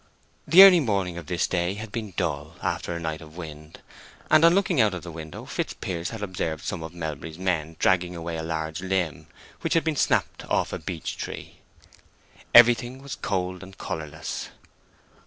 The 0.47 0.63
early 0.63 0.79
morning 0.79 1.19
of 1.19 1.27
this 1.27 1.45
day 1.45 1.75
had 1.75 1.91
been 1.91 2.15
dull, 2.17 2.55
after 2.63 2.95
a 2.95 2.99
night 2.99 3.21
of 3.21 3.37
wind, 3.37 3.81
and 4.31 4.43
on 4.43 4.55
looking 4.55 4.81
out 4.81 4.95
of 4.95 5.03
the 5.03 5.11
window 5.11 5.45
Fitzpiers 5.45 6.09
had 6.09 6.23
observed 6.23 6.65
some 6.65 6.81
of 6.81 6.95
Melbury's 6.95 7.37
men 7.37 7.75
dragging 7.77 8.15
away 8.15 8.35
a 8.35 8.41
large 8.41 8.81
limb 8.81 9.27
which 9.59 9.75
had 9.75 9.83
been 9.83 9.95
snapped 9.95 10.43
off 10.45 10.73
a 10.73 10.79
beech 10.79 11.17
tree. 11.17 11.57
Everything 12.51 13.03
was 13.03 13.13
cold 13.15 13.61
and 13.61 13.77
colorless. 13.77 14.49